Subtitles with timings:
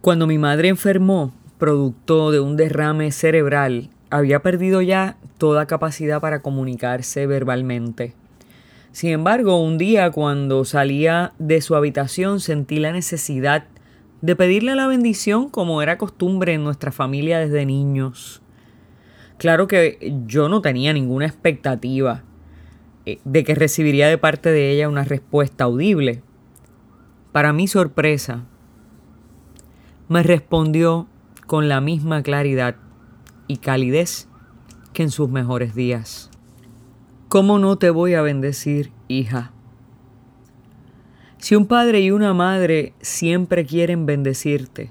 [0.00, 6.40] Cuando mi madre enfermó, producto de un derrame cerebral, había perdido ya toda capacidad para
[6.40, 8.14] comunicarse verbalmente.
[8.92, 13.64] Sin embargo, un día cuando salía de su habitación sentí la necesidad
[14.22, 18.40] de pedirle la bendición como era costumbre en nuestra familia desde niños.
[19.36, 22.22] Claro que yo no tenía ninguna expectativa
[23.04, 26.22] eh, de que recibiría de parte de ella una respuesta audible.
[27.32, 28.46] Para mi sorpresa,
[30.10, 31.06] me respondió
[31.46, 32.74] con la misma claridad
[33.46, 34.26] y calidez
[34.92, 36.30] que en sus mejores días.
[37.28, 39.52] ¿Cómo no te voy a bendecir, hija?
[41.38, 44.90] Si un padre y una madre siempre quieren bendecirte,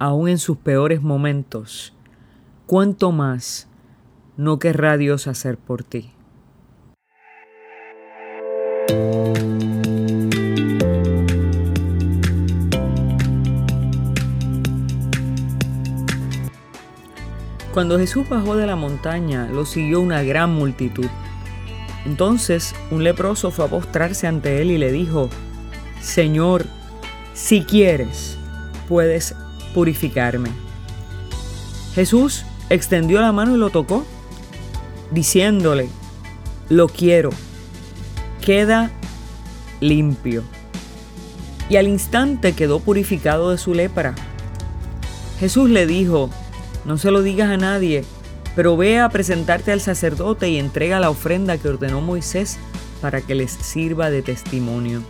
[0.00, 1.94] aun en sus peores momentos,
[2.66, 3.68] ¿cuánto más
[4.36, 6.10] no querrá Dios hacer por ti?
[17.72, 21.06] Cuando Jesús bajó de la montaña, lo siguió una gran multitud.
[22.06, 25.28] Entonces un leproso fue a postrarse ante él y le dijo,
[26.00, 26.64] Señor,
[27.34, 28.38] si quieres,
[28.88, 29.34] puedes
[29.74, 30.50] purificarme.
[31.94, 34.04] Jesús extendió la mano y lo tocó,
[35.10, 35.88] diciéndole,
[36.68, 37.30] lo quiero,
[38.40, 38.90] queda
[39.80, 40.42] limpio.
[41.68, 44.14] Y al instante quedó purificado de su lepra.
[45.38, 46.30] Jesús le dijo,
[46.88, 48.02] no se lo digas a nadie,
[48.56, 52.58] pero ve a presentarte al sacerdote y entrega la ofrenda que ordenó Moisés
[53.02, 55.02] para que les sirva de testimonio.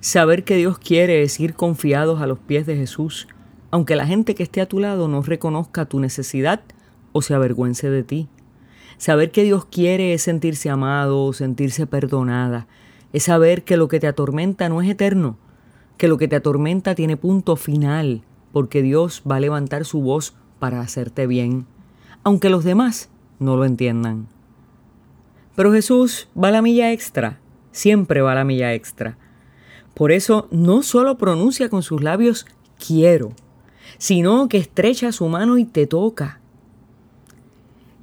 [0.00, 3.26] Saber que Dios quiere es ir confiados a los pies de Jesús,
[3.72, 6.60] aunque la gente que esté a tu lado no reconozca tu necesidad
[7.10, 8.28] o se avergüence de ti.
[8.96, 12.68] Saber que Dios quiere es sentirse amado, sentirse perdonada,
[13.12, 15.36] es saber que lo que te atormenta no es eterno,
[16.00, 20.32] que lo que te atormenta tiene punto final, porque Dios va a levantar su voz
[20.58, 21.66] para hacerte bien,
[22.24, 24.26] aunque los demás no lo entiendan.
[25.54, 27.38] Pero Jesús va la milla extra,
[27.70, 29.18] siempre va la milla extra.
[29.92, 32.46] Por eso no solo pronuncia con sus labios
[32.78, 33.32] quiero,
[33.98, 36.40] sino que estrecha su mano y te toca.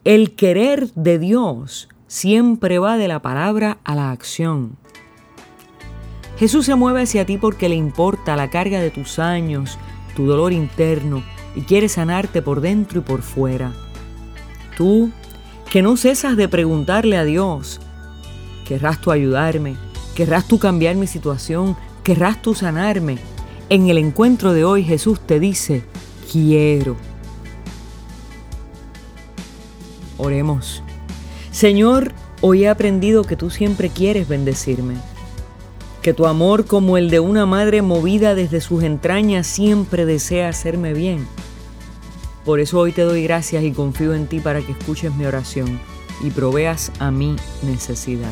[0.03, 4.78] El querer de Dios siempre va de la palabra a la acción.
[6.40, 9.80] Jesús se mueve hacia ti porque le importa la carga de tus años,
[10.16, 11.24] tu dolor interno
[11.56, 13.74] y quiere sanarte por dentro y por fuera.
[14.78, 15.09] Tú,
[15.72, 17.81] que no cesas de preguntarle a Dios,
[18.68, 19.78] ¿querrás tú ayudarme?
[20.16, 21.76] ¿Querrás tú cambiar mi situación?
[22.03, 23.18] ¿Querrás tú sanarme?
[23.70, 25.84] En el encuentro de hoy Jesús te dice,
[26.31, 26.97] quiero.
[30.20, 30.84] Oremos.
[31.50, 34.97] Señor, hoy he aprendido que tú siempre quieres bendecirme
[36.07, 40.94] que tu amor como el de una madre movida desde sus entrañas siempre desea hacerme
[40.94, 41.28] bien.
[42.45, 45.81] Por eso hoy te doy gracias y confío en ti para que escuches mi oración
[46.23, 48.31] y proveas a mi necesidad.